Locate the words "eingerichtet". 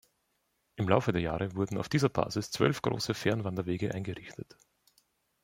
3.93-4.57